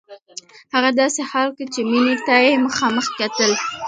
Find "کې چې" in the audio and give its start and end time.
1.57-1.81